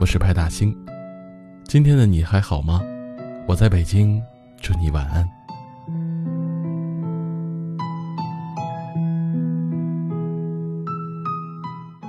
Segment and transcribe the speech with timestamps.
[0.00, 0.74] 我是派大星。
[1.64, 2.80] 今天的你还好吗？
[3.46, 4.18] 我在北京，
[4.58, 5.28] 祝你晚安。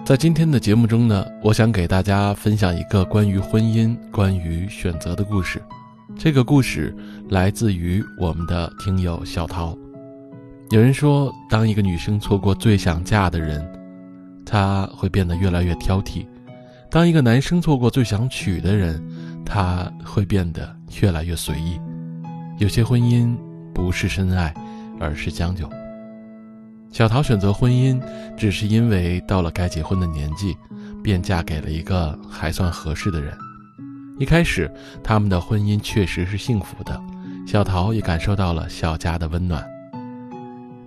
[0.06, 5.62] 在今天的节目中呢，我想给大家分享一个关于婚姻、关于选择的故事。
[6.18, 6.96] 这个故事
[7.28, 9.78] 来自于我们的听友小桃。
[10.70, 13.70] 有人说，当一个女生错过最想嫁的人，
[14.46, 16.26] 她会变得越来越挑剔；
[16.92, 19.02] 当一个男生错过最想娶的人，
[19.46, 21.80] 他会变得越来越随意。
[22.58, 23.34] 有些婚姻
[23.74, 24.54] 不是深爱，
[25.00, 25.70] 而是将就。
[26.92, 27.98] 小桃选择婚姻，
[28.36, 30.54] 只是因为到了该结婚的年纪，
[31.02, 33.34] 便嫁给了一个还算合适的人。
[34.20, 34.70] 一开始，
[35.02, 37.02] 他们的婚姻确实是幸福的，
[37.48, 39.66] 小桃也感受到了小家的温暖。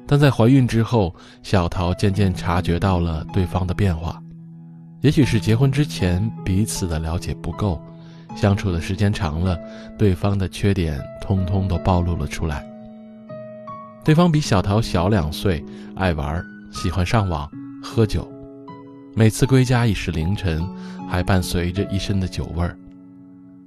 [0.07, 4.21] 但在怀孕之后，小桃渐渐察觉到了对方的变化，
[5.05, 7.79] 也许是结婚之前彼此的了解不够，
[8.35, 9.55] 相处的时间长了，
[9.99, 12.67] 对方的缺点通通都暴露了出来。
[14.03, 15.63] 对方比小桃小两岁，
[15.95, 17.47] 爱玩，喜欢上网、
[17.83, 18.27] 喝酒，
[19.15, 20.67] 每次归家已是凌晨，
[21.07, 22.75] 还伴随着一身的酒味儿。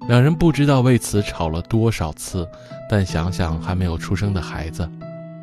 [0.08, 2.48] 两人不知道为此吵了多少次，
[2.90, 4.90] 但想想还没有出生的孩子，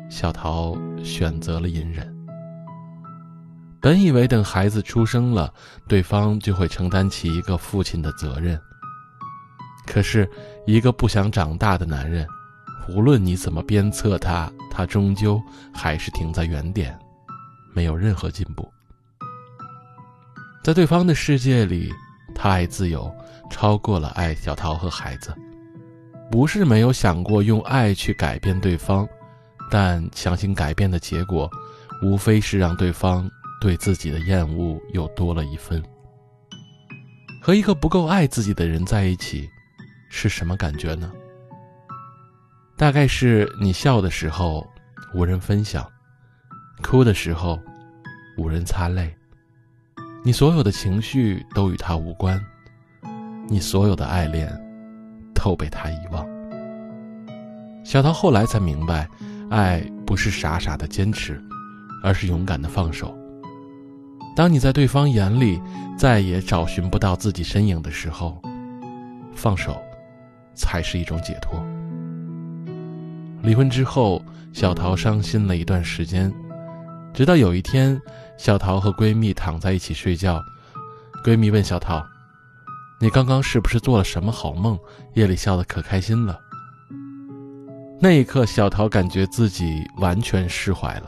[0.09, 2.14] 小桃选择了隐忍。
[3.85, 5.53] 本以为等孩子出生了，
[5.87, 8.59] 对方就会承担起一个父亲的责任，
[9.85, 10.27] 可是，
[10.65, 12.27] 一个不想长大的男人。
[12.89, 15.39] 无论你怎么鞭策他，他终究
[15.71, 16.97] 还是停在原点，
[17.75, 18.67] 没有任何进步。
[20.63, 21.93] 在对方的世界里，
[22.33, 23.15] 他爱自由
[23.51, 25.31] 超过了爱小桃和孩子。
[26.31, 29.07] 不是没有想过用爱去改变对方，
[29.69, 31.47] 但强行改变的结果，
[32.01, 33.29] 无非是让对方
[33.59, 35.83] 对自己的厌恶又多了一分。
[37.41, 39.47] 和一个不够爱自己的人在一起，
[40.09, 41.11] 是什么感觉呢？
[42.75, 44.67] 大概是你笑的时候
[45.13, 45.87] 无人分享，
[46.81, 47.59] 哭的时候
[48.37, 49.15] 无人擦泪，
[50.23, 52.43] 你所有的情绪都与他无关，
[53.47, 54.51] 你所有的爱恋
[55.33, 56.25] 都被他遗忘。
[57.85, 59.07] 小桃后来才明白，
[59.51, 61.39] 爱不是傻傻的坚持，
[62.03, 63.15] 而是勇敢的放手。
[64.35, 65.61] 当你在对方眼里
[65.97, 68.37] 再也找寻不到自己身影的时候，
[69.33, 69.81] 放手
[70.53, 71.65] 才是一种解脱。
[73.41, 76.33] 离婚之后，小桃伤心了一段时间，
[77.13, 77.99] 直到有一天，
[78.37, 80.43] 小桃和闺蜜躺在一起睡觉，
[81.23, 82.05] 闺蜜问小桃
[82.99, 84.77] ：“你刚刚是不是做了什么好梦？
[85.13, 86.37] 夜里笑得可开心了。”
[88.01, 91.05] 那一刻，小桃感觉自己完全释怀了，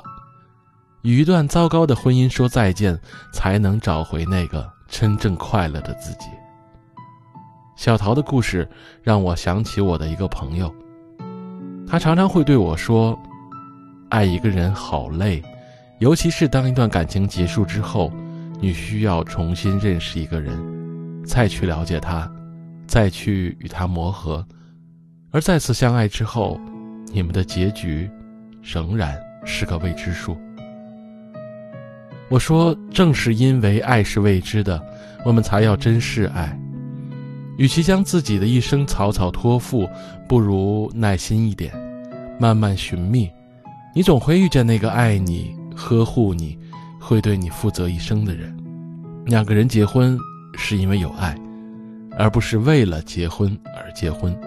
[1.04, 3.00] 与一段糟糕的婚姻说再见，
[3.32, 6.26] 才能找回那个真正快乐的自己。
[7.76, 8.68] 小桃的故事
[9.04, 10.74] 让我想起我的一个朋友。
[11.88, 13.18] 他常常会对我说
[14.10, 15.42] ：“爱一个人好累，
[16.00, 18.12] 尤其是当一段感情结束之后，
[18.60, 20.58] 你需要重新认识一个人，
[21.24, 22.30] 再去了解他，
[22.88, 24.46] 再去与他磨合，
[25.32, 26.60] 而再次相爱之后，
[27.14, 28.10] 你们的结局
[28.62, 29.16] 仍然
[29.46, 30.36] 是个未知数。”
[32.30, 34.82] 我说：“正是因为爱是未知的，
[35.24, 36.58] 我们才要珍视爱。”
[37.58, 39.90] 与其将自己的一生草草托付，
[40.28, 41.74] 不如耐心一点，
[42.40, 43.32] 慢慢寻觅。
[43.96, 46.56] 你总会遇见那个爱你、呵护你、
[47.00, 48.56] 会对你负责一生的人。
[49.26, 50.18] 两个人结婚
[50.56, 51.36] 是因为有爱，
[52.18, 54.38] 而不是为了结婚而结婚。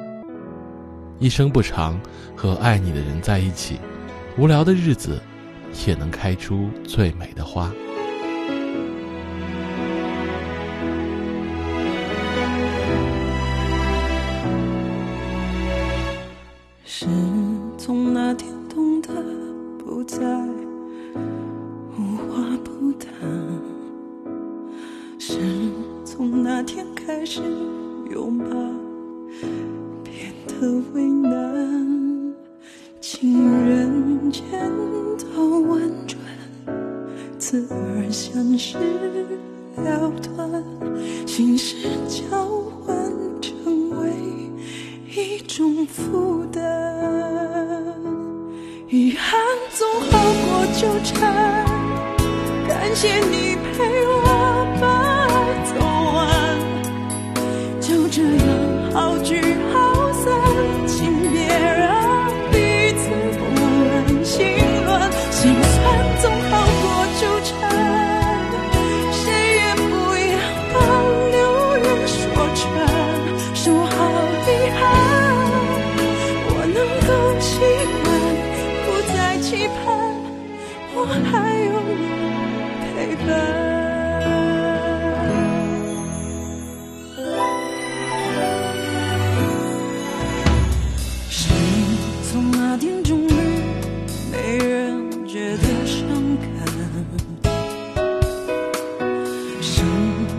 [1.18, 2.00] 一生不长，
[2.36, 3.80] 和爱你的人在一起，
[4.38, 5.20] 无聊的日子
[5.86, 7.72] 也能开出最美的花。
[16.84, 17.06] 是
[17.78, 19.08] 从那天懂得
[19.78, 20.18] 不再
[21.96, 23.10] 无话不谈
[25.18, 25.38] 是
[26.04, 27.40] 从那天开始
[28.10, 28.46] 拥抱
[30.04, 32.34] 变得为难
[33.00, 34.44] 情人间
[38.12, 38.76] 相识
[39.76, 40.64] 了断，
[41.26, 41.76] 心事
[42.08, 42.44] 交
[42.84, 42.96] 换
[43.40, 44.10] 成为
[45.14, 46.62] 一种负担，
[48.88, 49.40] 遗憾
[49.72, 51.64] 总好过纠缠，
[52.66, 54.39] 感谢你陪我。
[79.40, 79.74] 期盼
[80.92, 82.02] 我还有你
[82.94, 83.28] 陪伴。
[92.30, 93.32] 从那天终于
[94.30, 95.98] 没人觉得伤
[96.36, 96.44] 感。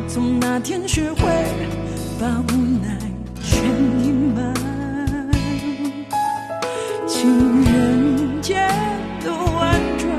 [0.08, 1.22] 从那天学会
[2.20, 2.51] 把握。
[9.62, 10.10] 婉转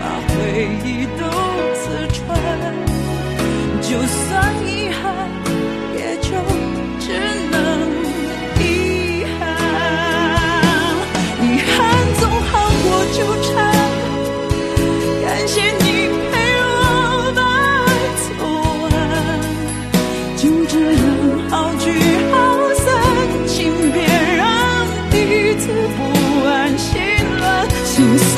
[0.00, 0.34] 把回
[0.84, 1.22] 忆都
[1.76, 2.18] 刺穿
[3.80, 4.28] 就算
[4.66, 5.00] 遗憾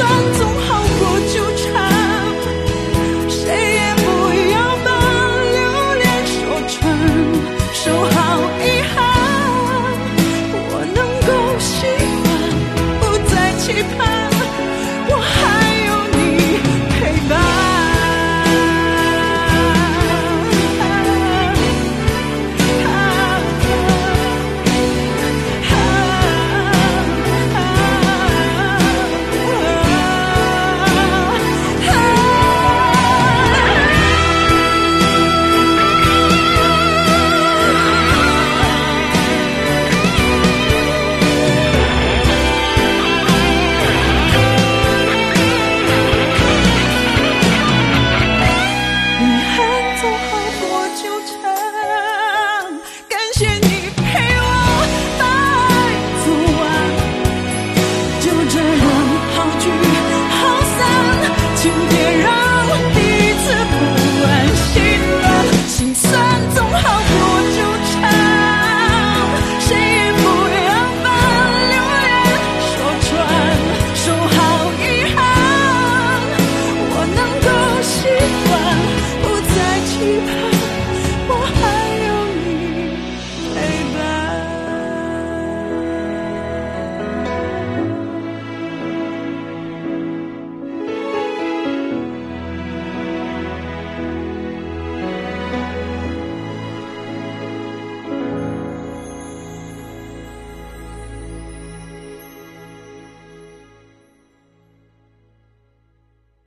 [0.03, 0.42] sometimes